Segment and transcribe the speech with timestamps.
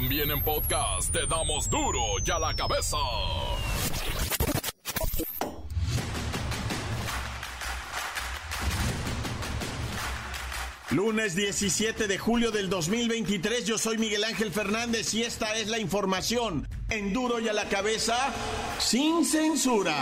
[0.00, 2.96] También en podcast te damos duro y a la cabeza.
[10.90, 15.80] Lunes 17 de julio del 2023, yo soy Miguel Ángel Fernández y esta es la
[15.80, 18.32] información en duro y a la cabeza
[18.78, 19.96] sin censura.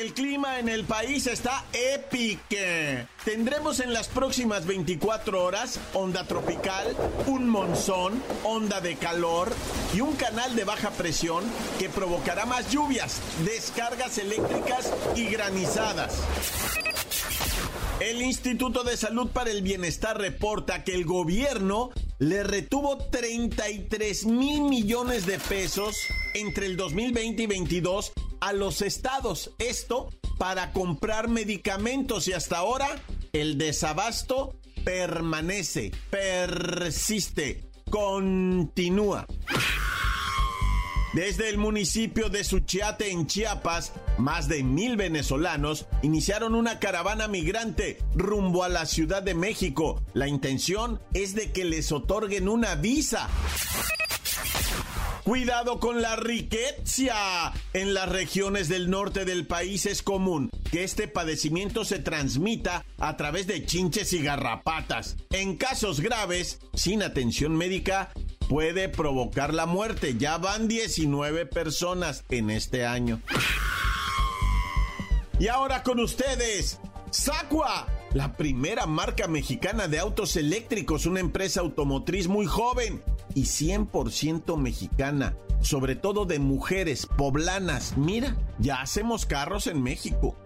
[0.00, 2.56] El clima en el país está épico.
[3.22, 9.52] Tendremos en las próximas 24 horas onda tropical, un monzón, onda de calor
[9.94, 11.44] y un canal de baja presión
[11.78, 16.22] que provocará más lluvias, descargas eléctricas y granizadas.
[18.00, 24.62] El Instituto de Salud para el Bienestar reporta que el gobierno le retuvo 33 mil
[24.62, 25.94] millones de pesos
[26.32, 29.52] entre el 2020 y 2022 a los estados.
[29.58, 32.88] Esto para comprar medicamentos y hasta ahora
[33.32, 39.26] el desabasto permanece, persiste, continúa.
[41.12, 47.98] Desde el municipio de Suchiate en Chiapas, más de mil venezolanos iniciaron una caravana migrante
[48.14, 50.00] rumbo a la Ciudad de México.
[50.14, 53.28] La intención es de que les otorguen una visa.
[55.30, 57.52] Cuidado con la riqueza.
[57.72, 63.16] En las regiones del norte del país es común que este padecimiento se transmita a
[63.16, 65.16] través de chinches y garrapatas.
[65.30, 68.10] En casos graves, sin atención médica,
[68.48, 70.16] puede provocar la muerte.
[70.18, 73.20] Ya van 19 personas en este año.
[75.38, 76.80] Y ahora con ustedes,
[77.12, 83.00] Sacua, la primera marca mexicana de autos eléctricos, una empresa automotriz muy joven
[83.34, 87.96] y 100% mexicana, sobre todo de mujeres poblanas.
[87.96, 90.36] Mira, ya hacemos carros en México.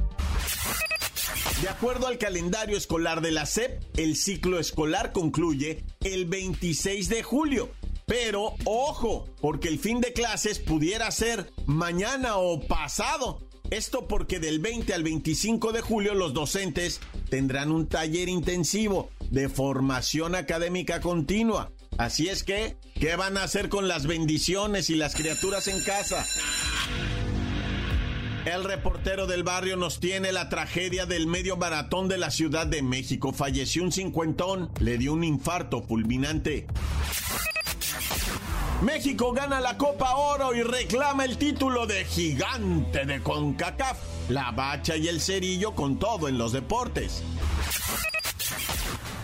[1.62, 7.22] De acuerdo al calendario escolar de la SEP, el ciclo escolar concluye el 26 de
[7.22, 7.70] julio
[8.06, 13.40] pero ojo, porque el fin de clases pudiera ser mañana o pasado.
[13.70, 19.48] Esto porque del 20 al 25 de julio los docentes tendrán un taller intensivo de
[19.48, 21.72] formación académica continua.
[21.98, 26.24] Así es que, ¿qué van a hacer con las bendiciones y las criaturas en casa?
[28.44, 32.82] El reportero del barrio nos tiene la tragedia del medio maratón de la Ciudad de
[32.82, 33.32] México.
[33.32, 36.66] Falleció un cincuentón, le dio un infarto fulminante.
[38.82, 43.98] México gana la Copa Oro y reclama el título de gigante de CONCACAF.
[44.28, 47.22] La bacha y el cerillo con todo en los deportes.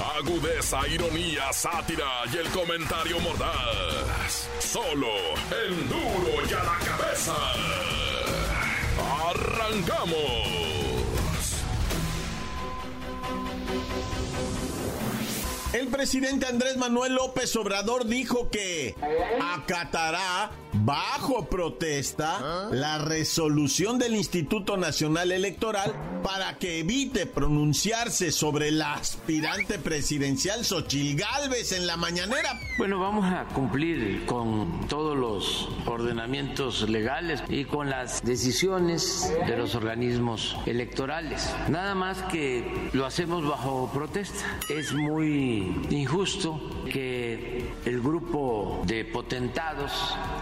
[0.00, 4.48] Agudeza, ironía, sátira y el comentario mordaz.
[4.58, 5.08] Solo
[5.64, 7.34] el duro y a la cabeza.
[9.28, 10.60] ¡Arrancamos!
[15.72, 18.96] El presidente Andrés Manuel López Obrador dijo que
[19.40, 25.92] acatará bajo protesta la resolución del Instituto Nacional Electoral
[26.22, 32.60] para que evite pronunciarse sobre el aspirante presidencial Xochil Gálvez en la mañanera.
[32.78, 39.74] Bueno, vamos a cumplir con todos los ordenamientos legales y con las decisiones de los
[39.74, 41.54] organismos electorales.
[41.68, 44.58] Nada más que lo hacemos bajo protesta.
[44.68, 46.60] Es muy injusto
[46.90, 49.92] que el grupo de potentados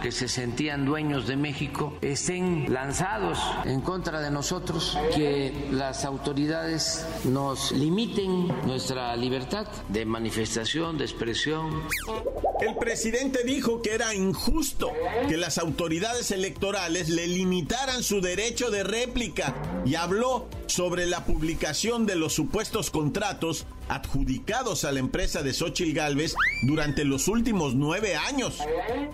[0.03, 7.07] que se sentían dueños de México estén lanzados en contra de nosotros, que las autoridades
[7.25, 11.83] nos limiten nuestra libertad de manifestación, de expresión.
[12.61, 14.91] El presidente dijo que era injusto
[15.29, 19.55] que las autoridades electorales le limitaran su derecho de réplica
[19.85, 25.95] y habló sobre la publicación de los supuestos contratos adjudicados a la empresa de Xochitl
[25.95, 28.59] Galvez durante los últimos nueve años.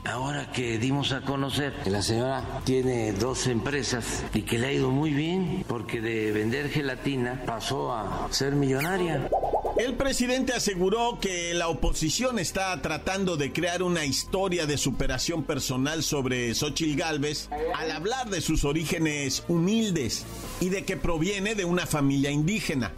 [0.05, 4.73] Ahora que dimos a conocer que la señora tiene dos empresas y que le ha
[4.73, 9.29] ido muy bien porque de vender gelatina pasó a ser millonaria.
[9.77, 16.05] El presidente aseguró que la oposición está tratando de crear una historia de superación personal
[16.05, 20.27] sobre Xochitl Galvez al hablar de sus orígenes humildes
[20.61, 22.93] y de que proviene de una familia indígena.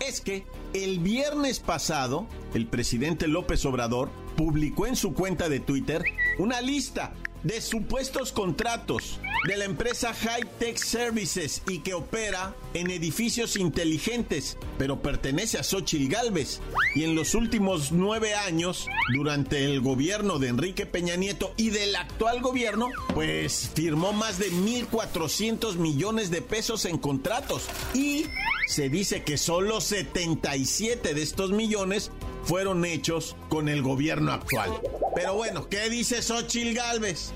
[0.00, 6.02] Es que el viernes pasado, el presidente López Obrador publicó en su cuenta de Twitter
[6.38, 7.12] una lista
[7.42, 14.56] de supuestos contratos de la empresa High Tech Services y que opera en edificios inteligentes,
[14.78, 16.60] pero pertenece a Xochitl Galvez.
[16.94, 21.96] Y en los últimos nueve años, durante el gobierno de Enrique Peña Nieto y del
[21.96, 27.66] actual gobierno, pues firmó más de 1.400 millones de pesos en contratos.
[27.94, 28.26] Y
[28.66, 32.10] se dice que solo 77 de estos millones
[32.44, 34.70] fueron hechos con el gobierno actual.
[35.14, 37.32] Pero bueno, ¿qué dice Xochil Gálvez?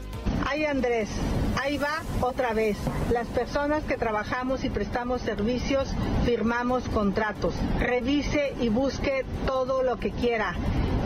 [0.46, 1.08] Ay Andrés,
[1.60, 2.76] ahí va otra vez.
[3.12, 5.88] Las personas que trabajamos y prestamos servicios
[6.24, 7.54] firmamos contratos.
[7.78, 10.54] Revise y busque todo lo que quiera.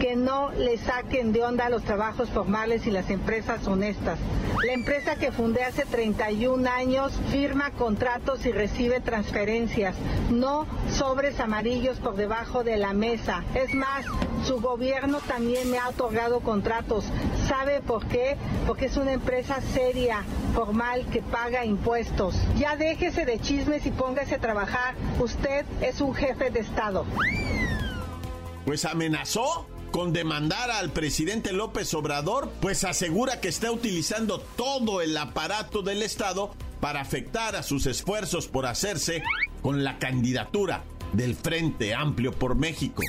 [0.01, 4.19] Que no le saquen de onda los trabajos formales y las empresas honestas.
[4.65, 9.95] La empresa que fundé hace 31 años firma contratos y recibe transferencias,
[10.31, 10.67] no
[10.97, 13.45] sobres amarillos por debajo de la mesa.
[13.55, 14.07] Es más,
[14.45, 17.05] su gobierno también me ha otorgado contratos.
[17.47, 18.37] ¿Sabe por qué?
[18.67, 20.25] Porque es una empresa seria,
[20.55, 22.35] formal, que paga impuestos.
[22.57, 24.95] Ya déjese de chismes y póngase a trabajar.
[25.19, 27.05] Usted es un jefe de Estado.
[28.65, 35.17] Pues amenazó con demandar al presidente López Obrador, pues asegura que está utilizando todo el
[35.17, 36.51] aparato del Estado
[36.81, 39.23] para afectar a sus esfuerzos por hacerse
[39.63, 43.03] con la candidatura del Frente Amplio por México.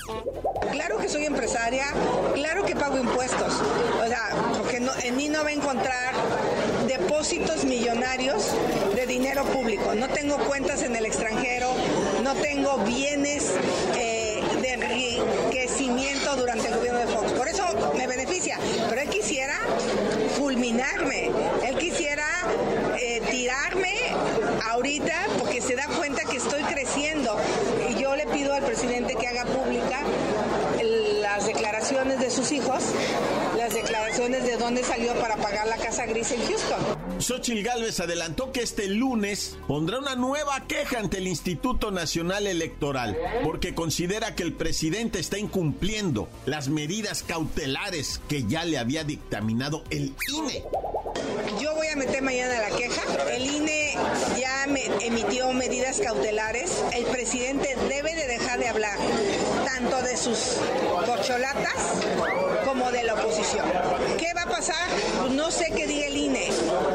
[0.72, 1.86] Claro que soy empresaria,
[2.34, 3.54] claro que pago impuestos,
[4.04, 6.14] o sea, porque en mí no va a encontrar
[6.88, 8.52] depósitos millonarios
[8.96, 9.94] de dinero público.
[9.96, 11.68] No tengo cuentas en el extranjero,
[12.24, 13.54] no tengo bienes
[13.98, 14.11] eh,
[14.74, 17.32] enriquecimiento durante el gobierno de Fox.
[17.34, 17.64] Por eso
[17.96, 18.58] me beneficia,
[18.90, 19.58] pero él quisiera
[20.38, 21.32] fulminarme,
[21.64, 22.26] él quisiera
[23.00, 23.94] eh, tirarme
[24.70, 27.38] ahorita porque se da cuenta que estoy creciendo.
[27.90, 30.00] Y yo le pido al presidente que haga pública
[31.22, 32.84] las declaraciones de sus hijos,
[33.58, 37.01] las declaraciones de dónde salió para pagar la casa gris en Houston.
[37.22, 43.18] Xochitl Gálvez adelantó que este lunes pondrá una nueva queja ante el Instituto Nacional Electoral
[43.44, 49.84] porque considera que el presidente está incumpliendo las medidas cautelares que ya le había dictaminado
[49.90, 50.64] el INE.
[51.60, 53.02] Yo voy a meter mañana la queja.
[53.30, 53.98] El INE
[54.40, 54.66] ya
[55.02, 56.84] emitió medidas cautelares.
[56.94, 58.98] El presidente debe de dejar de hablar
[59.66, 60.58] tanto de sus
[61.06, 61.74] corcholatas
[62.66, 63.66] como de la oposición.
[64.18, 64.88] ¿Qué va a pasar?
[65.32, 66.50] No sé qué diga el INE.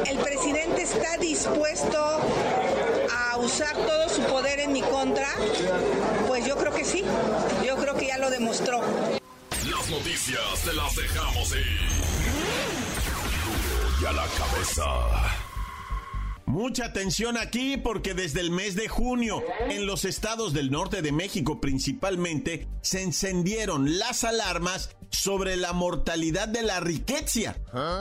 [0.06, 2.20] El presidente está dispuesto
[3.12, 5.28] a usar todo su poder en mi contra.
[6.26, 7.04] Pues yo creo que sí.
[7.64, 8.80] Yo creo que ya lo demostró.
[9.68, 11.96] Las noticias te las dejamos ir
[14.00, 14.84] y a la cabeza.
[16.46, 21.10] Mucha atención aquí porque desde el mes de junio en los estados del norte de
[21.10, 27.56] México principalmente se encendieron las alarmas sobre la mortalidad de la riqueza.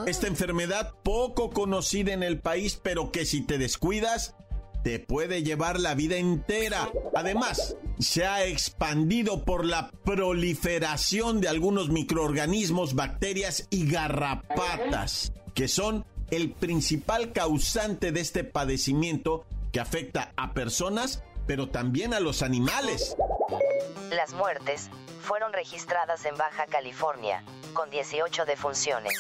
[0.06, 4.36] Esta enfermedad poco conocida en el país pero que si te descuidas
[4.86, 6.92] te puede llevar la vida entera.
[7.16, 16.06] Además, se ha expandido por la proliferación de algunos microorganismos, bacterias y garrapatas que son
[16.30, 23.18] el principal causante de este padecimiento que afecta a personas, pero también a los animales.
[24.12, 27.44] Las muertes fueron registradas en Baja California,
[27.74, 29.14] con 18 defunciones.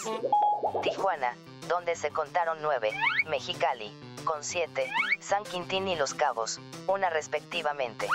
[0.83, 1.35] Tijuana,
[1.67, 2.91] donde se contaron 9,
[3.27, 3.91] Mexicali,
[4.23, 8.07] con 7, San Quintín y Los Cabos, una respectivamente.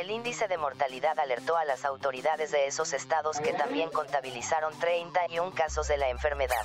[0.00, 5.52] El índice de mortalidad alertó a las autoridades de esos estados que también contabilizaron 31
[5.52, 6.56] casos de la enfermedad.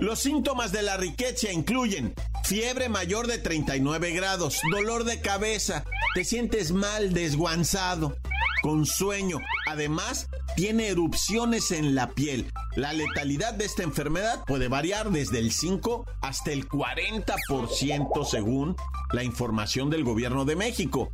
[0.00, 2.14] Los síntomas de la riqueza incluyen
[2.44, 8.16] fiebre mayor de 39 grados, dolor de cabeza, te sientes mal, desguanzado,
[8.62, 9.38] con sueño.
[9.66, 12.52] Además, tiene erupciones en la piel.
[12.78, 18.76] La letalidad de esta enfermedad puede variar desde el 5 hasta el 40% según
[19.10, 21.10] la información del gobierno de México.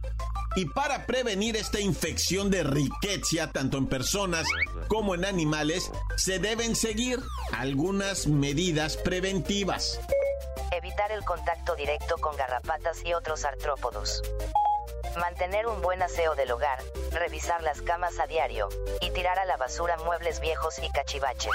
[0.56, 4.46] Y para prevenir esta infección de riqueza, tanto en personas
[4.88, 7.18] como en animales, se deben seguir
[7.52, 9.98] algunas medidas preventivas.
[10.70, 14.20] Evitar el contacto directo con garrapatas y otros artrópodos.
[15.18, 16.78] Mantener un buen aseo del hogar,
[17.12, 18.68] revisar las camas a diario,
[19.00, 21.52] y tirar a la basura muebles viejos y cachivaches.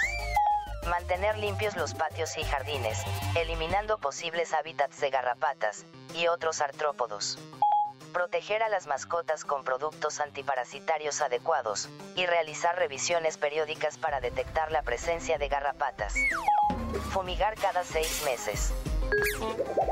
[0.87, 2.99] Mantener limpios los patios y jardines,
[3.35, 5.85] eliminando posibles hábitats de garrapatas
[6.15, 7.37] y otros artrópodos
[8.09, 14.81] proteger a las mascotas con productos antiparasitarios adecuados, y realizar revisiones periódicas para detectar la
[14.81, 16.15] presencia de garrapatas.
[17.11, 18.73] Fumigar cada seis meses.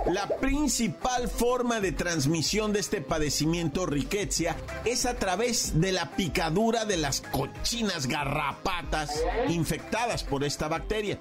[0.07, 4.55] La principal forma de transmisión de este padecimiento riqueza
[4.86, 11.19] es a través de la picadura de las cochinas garrapatas infectadas por esta bacteria.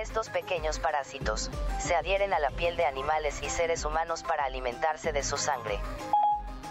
[0.00, 5.12] Estos pequeños parásitos se adhieren a la piel de animales y seres humanos para alimentarse
[5.12, 5.78] de su sangre.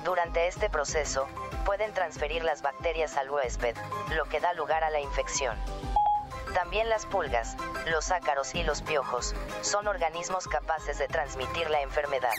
[0.05, 1.27] Durante este proceso,
[1.65, 3.75] pueden transferir las bacterias al huésped,
[4.15, 5.57] lo que da lugar a la infección.
[6.53, 7.55] También las pulgas,
[7.91, 12.33] los ácaros y los piojos son organismos capaces de transmitir la enfermedad.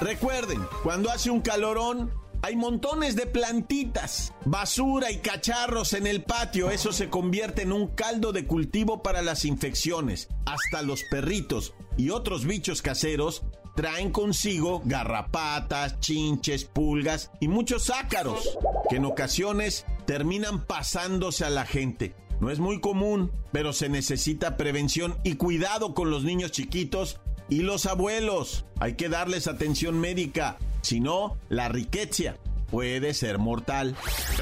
[0.00, 6.70] Recuerden, cuando hace un calorón, hay montones de plantitas, basura y cacharros en el patio.
[6.70, 10.28] Eso se convierte en un caldo de cultivo para las infecciones.
[10.46, 13.42] Hasta los perritos y otros bichos caseros
[13.76, 21.66] traen consigo garrapatas, chinches, pulgas y muchos ácaros, que en ocasiones terminan pasándose a la
[21.66, 22.14] gente.
[22.40, 27.60] No es muy común, pero se necesita prevención y cuidado con los niños chiquitos y
[27.62, 28.64] los abuelos.
[28.80, 32.36] Hay que darles atención médica, si no, la riqueza
[32.70, 33.96] puede ser mortal.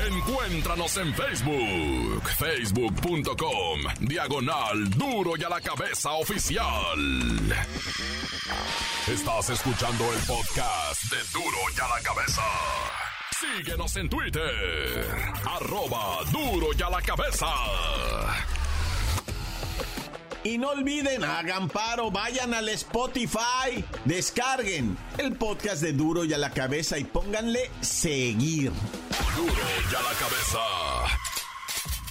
[0.06, 6.66] Encuéntranos en Facebook, facebook.com, diagonal duro y a la cabeza oficial.
[9.08, 12.42] Estás escuchando el podcast de duro y a la cabeza.
[13.40, 14.50] Síguenos en Twitter.
[15.44, 17.46] Arroba duro y a la cabeza.
[20.42, 26.38] Y no olviden, hagan paro, vayan al Spotify, descarguen el podcast de Duro y a
[26.38, 28.72] la cabeza y pónganle seguir.
[29.36, 30.58] Duro y a la cabeza.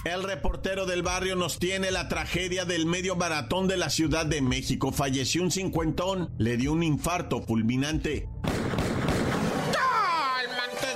[0.04, 4.40] El reportero del barrio nos tiene la tragedia del medio maratón de la Ciudad de
[4.40, 4.92] México.
[4.92, 8.28] Falleció un cincuentón, le dio un infarto fulminante.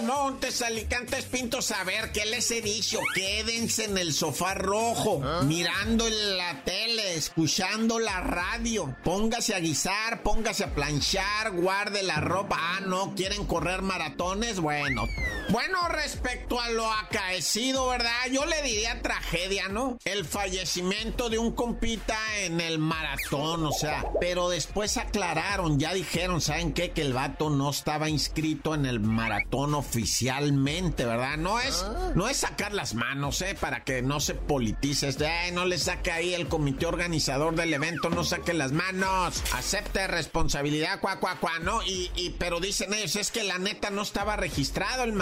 [0.03, 2.99] Montes, Alicantes, Pintos, a ver, ¿qué les he dicho?
[3.15, 8.95] Quédense en el sofá rojo, mirando la tele, escuchando la radio.
[9.05, 12.57] Póngase a guisar, póngase a planchar, guarde la ropa.
[12.59, 14.61] Ah, no, ¿quieren correr maratones?
[14.61, 15.07] Bueno.
[15.49, 18.11] Bueno, respecto a lo acaecido, ¿verdad?
[18.31, 19.99] Yo le diría tragedia, ¿no?
[20.05, 26.41] El fallecimiento de un compita en el maratón, o sea, pero después aclararon, ya dijeron,
[26.41, 26.93] ¿saben qué?
[26.93, 31.37] Que el vato no estaba inscrito en el maratón oficialmente, ¿verdad?
[31.37, 32.13] No es, ah.
[32.15, 33.57] no es sacar las manos, ¿eh?
[33.59, 35.09] Para que no se politice.
[35.09, 39.43] Eh, no le saque ahí el comité organizador del evento, no saque las manos.
[39.53, 41.83] Acepte responsabilidad, cuá, cuá, cuá, ¿no?
[41.83, 45.13] Y, y, pero dicen ellos, es que la neta no estaba registrado el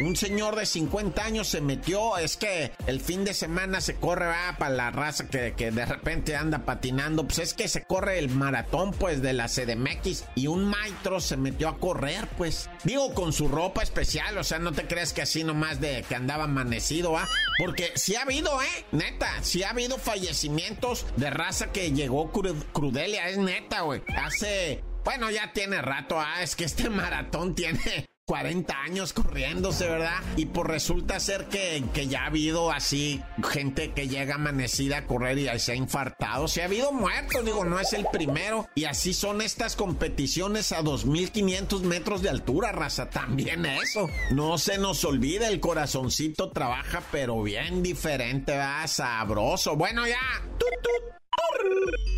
[0.00, 4.26] Un señor de 50 años se metió, es que el fin de semana se corre,
[4.26, 8.18] va, para la raza que, que de repente anda patinando, pues es que se corre
[8.18, 12.70] el maratón, pues, de la CDMX y un maestro se metió a correr, pues.
[12.84, 16.14] Digo, con su ropa especial, o sea, no te crees que así nomás de que
[16.14, 17.28] andaba amanecido, ¿ah?
[17.58, 18.84] Porque sí ha habido, ¿eh?
[18.92, 24.02] Neta, sí ha habido fallecimientos de raza que llegó crudelia, es neta, güey.
[24.16, 30.20] Hace bueno, ya tiene rato, ah, es que este maratón tiene 40 años corriéndose, ¿verdad?
[30.36, 33.20] Y pues resulta ser que, que, ya ha habido así
[33.50, 36.46] gente que llega amanecida a correr y se ha infartado.
[36.46, 38.68] Se ha habido muertos, digo, no es el primero.
[38.76, 43.10] Y así son estas competiciones a 2500 metros de altura, raza.
[43.10, 44.08] También eso.
[44.30, 48.86] No se nos olvide, el corazoncito trabaja, pero bien diferente, ¿verdad?
[48.86, 49.74] Sabroso.
[49.74, 50.20] Bueno, ya.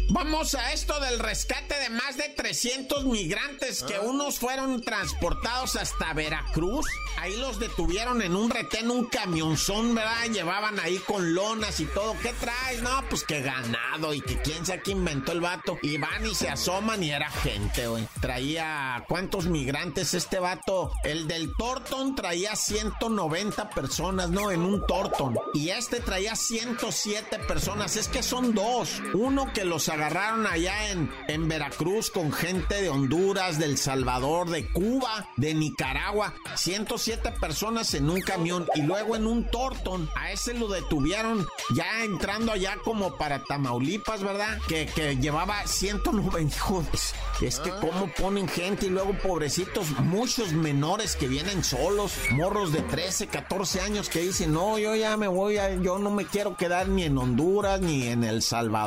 [0.09, 4.02] Vamos a esto del rescate de más de 300 migrantes que ah.
[4.02, 6.87] unos fueron transportados hasta Veracruz.
[7.19, 10.26] Ahí los detuvieron en un retén, un camionzón, ¿verdad?
[10.33, 12.14] Llevaban ahí con lonas y todo.
[12.23, 12.83] ¿Qué traes?
[12.83, 15.78] No, pues que ganado y que quién sabe qué inventó el vato.
[15.83, 18.07] Y van y se asoman y era gente, güey.
[18.21, 20.92] Traía, ¿cuántos migrantes este vato?
[21.04, 24.50] El del Torton traía 190 personas, ¿no?
[24.50, 25.38] En un Torton.
[25.54, 27.97] Y este traía 107 personas.
[27.97, 29.01] Es que son dos.
[29.14, 34.66] Uno que los agarraron allá en, en Veracruz con gente de Honduras, del Salvador, de
[34.71, 36.35] Cuba, de Nicaragua.
[36.54, 40.09] 107 personas en un camión y luego en un Torton.
[40.16, 44.59] A ese lo detuvieron ya entrando allá como para Tamaulipas, ¿verdad?
[44.68, 47.14] Que, que llevaba 190 hijos.
[47.40, 52.82] Es que cómo ponen gente y luego pobrecitos, muchos menores que vienen solos, morros de
[52.82, 56.88] 13, 14 años que dicen, no, yo ya me voy, yo no me quiero quedar
[56.88, 58.42] ni en Honduras ni en El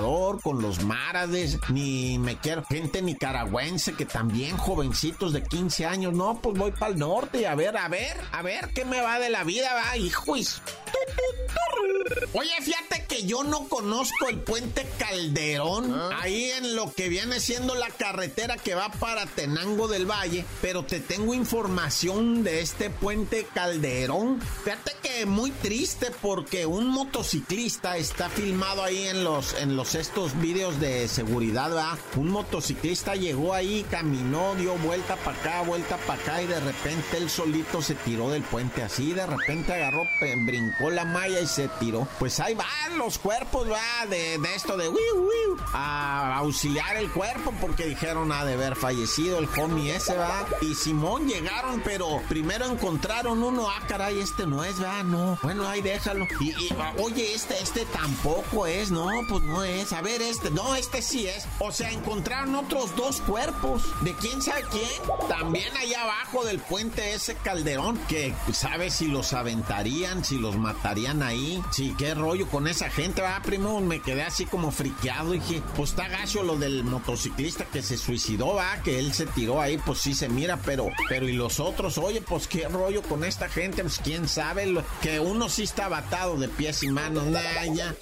[0.05, 6.39] Con los márades, ni me quiero gente nicaragüense que también jovencitos de 15 años, no,
[6.41, 9.29] pues voy para el norte a ver, a ver, a ver qué me va de
[9.29, 10.35] la vida, va, hijo.
[12.33, 16.19] Oye, fíjate que yo no conozco el puente Calderón, ah.
[16.21, 20.83] ahí en lo que viene siendo la carretera que va para Tenango del Valle, pero
[20.83, 24.41] te tengo información de este puente Calderón.
[24.63, 30.39] Fíjate que muy triste porque un motociclista está filmado ahí en los, en los estos
[30.39, 31.97] videos de seguridad, ¿verdad?
[32.17, 37.17] Un motociclista llegó ahí, caminó, dio vuelta para acá, vuelta para acá y de repente
[37.17, 40.05] él solito se tiró del puente así, de repente agarró,
[40.45, 42.07] brincó la malla y se tiró.
[42.19, 44.89] Pues ahí van los cuerpos, va, de, esto de
[45.73, 50.45] a auxiliar el cuerpo porque dijeron ha de haber fallecido el homie ese, va.
[50.61, 55.37] Y Simón llegaron, pero primero encontraron uno, ah, caray, este no es, va, no.
[55.43, 56.25] Bueno, ahí déjalo.
[56.39, 59.91] Y, oye, este, este tampoco es, no, pues no es.
[59.93, 61.45] A ver, este, no, este sí es.
[61.59, 63.83] O sea, encontraron otros dos cuerpos.
[64.01, 64.89] ¿De quién sabe quién?
[65.27, 70.74] También allá abajo del puente ese calderón, que sabe si los aventarían, si los matarían
[70.83, 71.61] ahí.
[71.71, 73.81] Sí, qué rollo con esa gente, va, primo.
[73.81, 75.31] Me quedé así como friqueado.
[75.31, 79.61] Dije, pues está gacho lo del motociclista que se suicidó, va, que él se tiró
[79.61, 83.23] ahí, pues sí se mira, pero, pero y los otros, oye, pues qué rollo con
[83.23, 87.65] esta gente, pues quién sabe, que uno sí está batado de pies y manos, nada,
[87.65, 87.95] ya.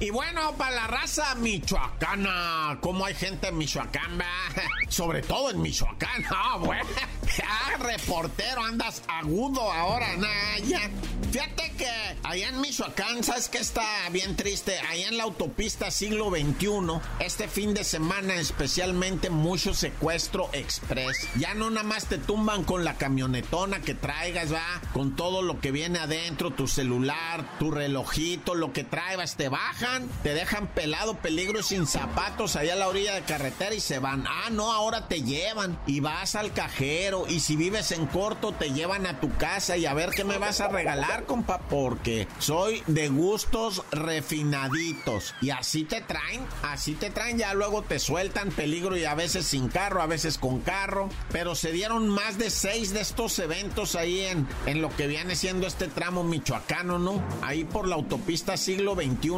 [0.00, 4.18] Y bueno, para la raza michoacana, ¿cómo hay gente en Michoacán?
[4.88, 6.88] Sobre todo en Michoacán, ah, bueno.
[7.62, 10.90] Ah, reportero, andas agudo ahora, Naya.
[11.30, 11.86] Fíjate que
[12.24, 14.78] allá en Michoacán, ¿sabes qué está bien triste?
[14.80, 21.28] Allá en la autopista siglo XXI, este fin de semana especialmente mucho secuestro express.
[21.38, 25.60] Ya no nada más te tumban con la camionetona que traigas, va, con todo lo
[25.60, 31.18] que viene adentro, tu celular, tu relojito, lo que traigas, te bajan, te dejan pelado,
[31.18, 34.26] peligro sin zapatos allá a la orilla de carretera y se van.
[34.26, 38.72] Ah, no, ahora te llevan y vas al cajero y si vives en corto te
[38.72, 42.82] llevan a tu casa y a ver qué me vas a regalar, compa, porque soy
[42.86, 48.96] de gustos refinaditos y así te traen, así te traen, ya luego te sueltan peligro
[48.96, 52.92] y a veces sin carro, a veces con carro, pero se dieron más de seis
[52.92, 57.22] de estos eventos ahí en, en lo que viene siendo este tramo michoacano, ¿no?
[57.42, 59.30] Ahí por la autopista siglo XXI.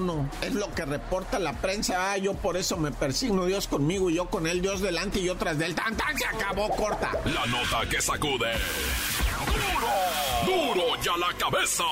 [0.47, 4.15] Es lo que reporta la prensa, ah, yo por eso me persigno, Dios conmigo y
[4.15, 7.11] yo con él, Dios delante y yo tras del tan tan se acabó corta.
[7.25, 8.53] La nota que sacude.
[10.45, 10.75] ¡Duro!
[10.75, 11.85] ¡Duro ya la cabeza!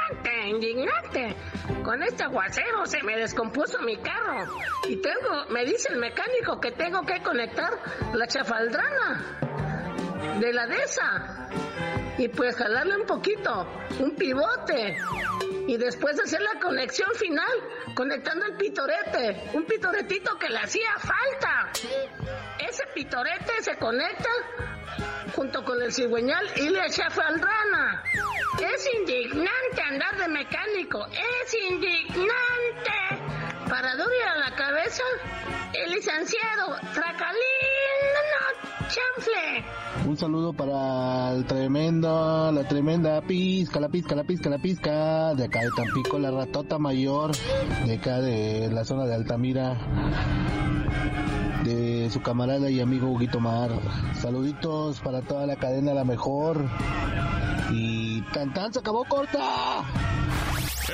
[0.48, 1.36] indignante.
[1.84, 4.46] Con este aguacero se me descompuso mi carro.
[4.88, 7.72] Y tengo, me dice el mecánico que tengo que conectar
[8.14, 9.40] la chafaldrana
[10.40, 11.50] de la esa
[12.18, 13.68] Y pues jalarle un poquito,
[14.00, 14.98] un pivote
[15.68, 17.52] y después hacer la conexión final,
[17.94, 21.72] conectando el pitorete, un pitoretito que le hacía falta.
[22.58, 24.30] Ese pitorete se conecta
[25.36, 28.04] junto con el cigüeñal y le echa rana.
[28.60, 29.67] Es indignante
[30.28, 32.28] mecánico, es indignante.
[33.70, 35.04] Para a la cabeza,
[35.74, 37.98] el licenciado Tracalín,
[38.88, 39.66] chanfle.
[40.08, 45.46] Un saludo para el tremendo, la tremenda pizca, la pizca, la pizca, la pizca, de
[45.46, 47.32] acá de Tampico, la ratota mayor,
[47.86, 49.78] de acá de la zona de Altamira,
[51.68, 53.70] de su camarada y amigo Huguito Mar.
[54.22, 56.66] Saluditos para toda la cadena La Mejor.
[57.72, 59.84] Y tan tan se acabó corta.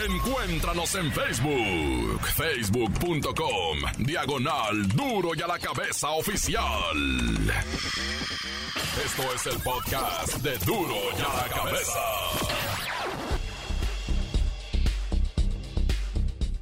[0.10, 6.98] Encuéntranos en Facebook, facebook.com, diagonal duro y a la cabeza oficial.
[9.06, 12.93] Esto es el podcast de duro y a la cabeza.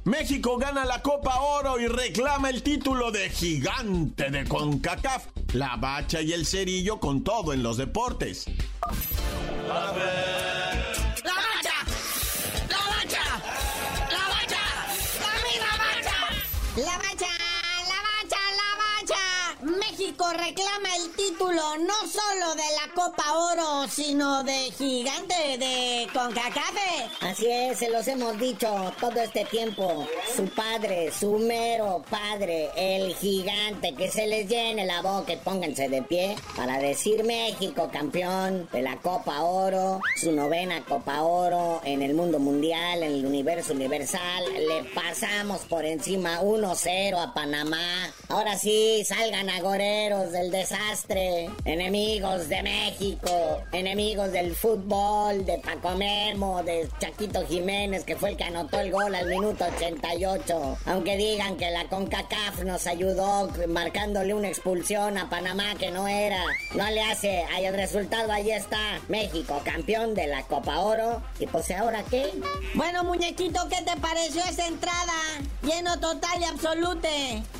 [0.04, 5.26] México gana la Copa Oro y reclama el título de gigante de CONCACAF.
[5.52, 8.46] La bacha y el cerillo con todo en los deportes.
[20.32, 22.61] reclama el título no solo de la
[22.94, 26.76] Copa Oro, sino de gigante de CONCACAF.
[27.20, 30.06] Así es, se los hemos dicho todo este tiempo.
[30.36, 35.88] Su padre, su mero padre, el gigante, que se les llene la boca y pónganse
[35.88, 42.02] de pie para decir México campeón de la Copa Oro, su novena Copa Oro en
[42.02, 44.44] el mundo mundial, en el universo universal.
[44.68, 48.12] Le pasamos por encima 1-0 a Panamá.
[48.28, 55.90] Ahora sí, salgan agoreros del desastre, enemigos de México México, enemigos del fútbol, de Paco
[55.96, 60.78] Memo, de Chaquito Jiménez, que fue el que anotó el gol al minuto 88.
[60.86, 66.42] Aunque digan que la CONCACAF nos ayudó marcándole una expulsión a Panamá que no era.
[66.74, 69.00] No le hace, hay el resultado, ahí está.
[69.08, 71.22] México, campeón de la Copa Oro.
[71.38, 72.32] ¿Y pues ahora qué?
[72.74, 75.12] Bueno, muñequito, ¿qué te pareció esa entrada?
[75.62, 77.06] Lleno total y absoluto.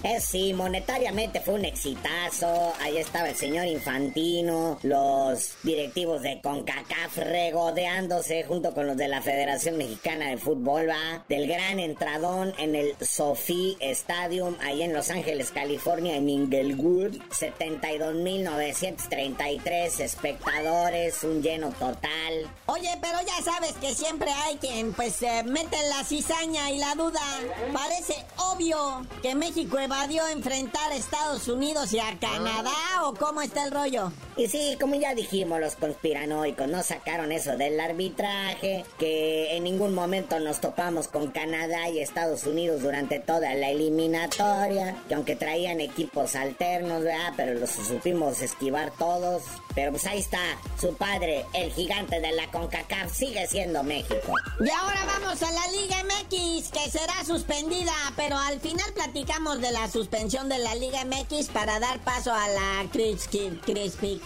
[0.02, 2.72] Eh, sí, monetariamente fue un exitazo.
[2.80, 4.78] Ahí estaba el señor Infantino,
[5.12, 11.26] los directivos de CONCACAF regodeándose junto con los de la Federación Mexicana de Fútbol, va.
[11.28, 17.18] Del gran entradón en el Sophie Stadium, ahí en Los Ángeles, California, en Inglewood.
[17.30, 22.48] 72.933 espectadores, un lleno total.
[22.66, 26.94] Oye, pero ya sabes que siempre hay quien, pues, eh, mete la cizaña y la
[26.94, 27.20] duda.
[27.72, 32.72] Parece obvio que México evadió enfrentar a Estados Unidos y a Canadá,
[33.02, 34.10] ¿o cómo está el rollo?
[34.36, 39.94] Y sí, como ya dijimos, los conspiranoicos no sacaron eso del arbitraje, que en ningún
[39.94, 45.80] momento nos topamos con Canadá y Estados Unidos durante toda la eliminatoria, que aunque traían
[45.80, 47.32] equipos alternos, ¿verdad?
[47.36, 49.42] Pero los supimos esquivar todos.
[49.74, 50.40] Pero pues ahí está,
[50.80, 54.34] su padre, el gigante de la CONCACAF, sigue siendo México.
[54.60, 59.72] Y ahora vamos a la Liga MX, que será suspendida, pero al final platicamos de
[59.72, 64.20] la suspensión de la Liga MX para dar paso a la Crispy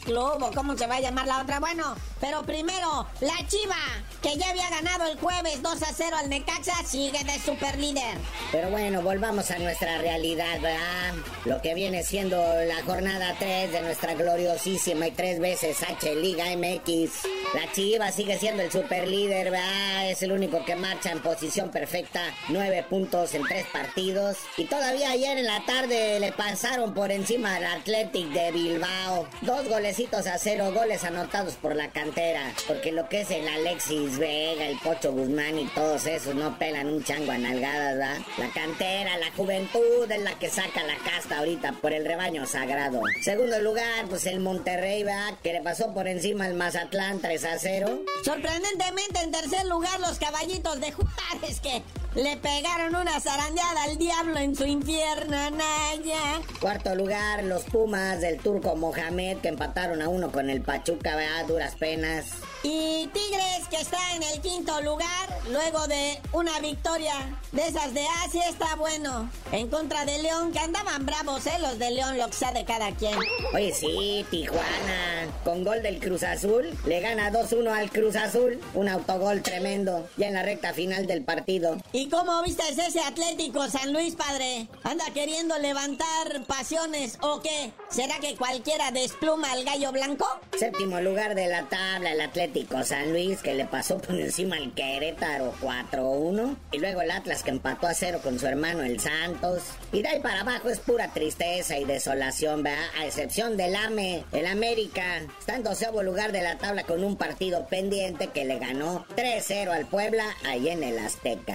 [0.00, 1.60] Club, o cómo se va a llamar la otra.
[1.60, 3.76] Bueno, pero primero, la Chiva,
[4.22, 8.16] que ya había ganado el jueves 2 a 0 al Necaxa, sigue de super líder.
[8.52, 11.14] Pero bueno, volvamos a nuestra realidad, ¿verdad?
[11.44, 16.44] Lo que viene siendo la jornada 3 de nuestra gloriosísima y tres veces H Liga
[16.56, 17.43] MX.
[17.54, 20.10] La Chiva sigue siendo el super líder, ¿verdad?
[20.10, 24.38] Es el único que marcha en posición perfecta, nueve puntos en tres partidos.
[24.56, 29.28] Y todavía ayer en la tarde le pasaron por encima al Athletic de Bilbao.
[29.42, 32.52] Dos golecitos a cero, goles anotados por la cantera.
[32.66, 36.88] Porque lo que es el Alexis Vega, el Pocho Guzmán y todos esos no pelan
[36.88, 38.18] un chango a nalgadas, ¿verdad?
[38.36, 43.00] La cantera, la juventud es la que saca la casta ahorita por el rebaño sagrado.
[43.22, 45.34] Segundo lugar, pues el Monterrey, ¿verdad?
[45.40, 48.00] Que le pasó por encima al Mazatlán 3 a 0.
[48.24, 51.82] Sorprendentemente en tercer lugar los caballitos de Juárez que
[52.14, 56.40] le pegaron una zarandeada al diablo en su infierno, Naya.
[56.60, 61.44] Cuarto lugar, los Pumas del turco Mohamed que empataron a uno con el Pachuca, a
[61.44, 62.26] duras penas.
[62.62, 65.08] Y Tigres que está en el quinto lugar
[65.50, 67.14] luego de una victoria
[67.52, 69.30] de esas de Asia está bueno.
[69.52, 71.58] En contra de León que andaban bravos, ¿eh?
[71.60, 73.18] Los de León, lo que sea de cada quien.
[73.52, 75.28] Oye, sí, Tijuana.
[75.44, 76.76] Con gol del Cruz Azul.
[76.86, 78.60] Le gana 2-1 al Cruz Azul.
[78.74, 80.08] Un autogol tremendo.
[80.16, 81.76] Ya en la recta final del partido.
[81.92, 84.68] ¿Y cómo viste ese Atlético San Luis, padre?
[84.82, 87.72] ¿Anda queriendo levantar pasiones o qué?
[87.88, 90.26] ¿Será que cualquiera despluma al gallo blanco?
[90.58, 94.72] Séptimo lugar de la tabla, el Atlético San Luis que le pasó por encima al
[94.74, 96.56] Querétaro 4-1.
[96.72, 99.62] Y luego el Atlas que empató a cero con su hermano el Santos.
[99.92, 102.84] Y de ahí para abajo es pura tristeza y desolación, ¿verdad?
[102.98, 105.20] A excepción del AME, el América.
[105.38, 109.70] Está en doceavo lugar de la tabla con un partido pendiente que le ganó 3-0
[109.70, 111.54] al Puebla ahí en el Azteca.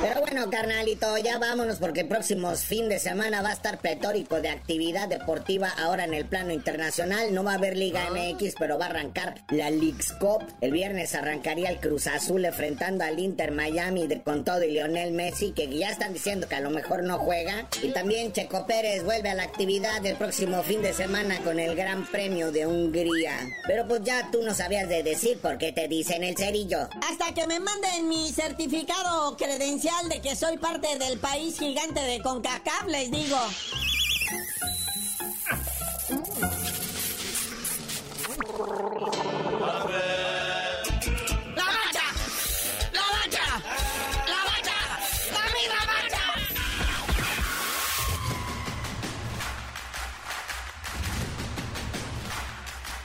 [0.00, 4.40] Pero bueno, carnalito, ya vámonos porque el próximo fin de semana va a estar pletórico
[4.40, 7.34] de actividad deportiva ahora en el plano internacional.
[7.34, 10.44] No va a haber Liga MX, pero va a arrancar la Leagues Cup.
[10.60, 15.12] El viernes arrancaría el Cruz Azul enfrentando al Inter Miami de, con todo y Lionel
[15.12, 17.66] Messi, que ya están diciendo que a lo mejor no juega.
[17.82, 21.74] Y también Checo Pérez vuelve a la actividad del próximo fin de semana con el
[21.74, 23.38] Gran Premio de Hungría.
[23.66, 26.88] Pero pues ya tú no sabías de decir por qué te dicen el cerillo.
[27.08, 32.22] Hasta que me manden mi certificado credencial de que soy parte del país gigante de
[32.22, 33.36] CONCACAF, les digo.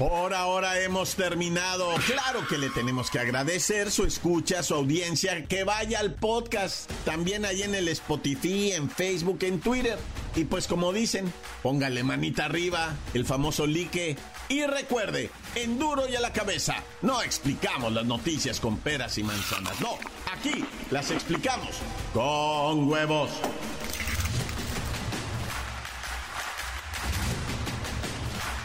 [0.02, 1.94] Por ahora hemos terminado.
[2.08, 7.46] Claro que le tenemos que agradecer su escucha, su audiencia, que vaya al podcast, también
[7.46, 10.00] ahí en el Spotify, en Facebook, en Twitter.
[10.36, 14.18] Y pues como dicen, póngale manita arriba, el famoso like.
[14.50, 19.24] Y recuerde, en duro y a la cabeza, no explicamos las noticias con peras y
[19.24, 20.00] manzanas, no,
[20.34, 21.76] aquí las explicamos
[22.12, 23.30] con huevos.